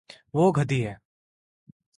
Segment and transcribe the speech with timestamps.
[0.33, 0.95] وہ گدی ہے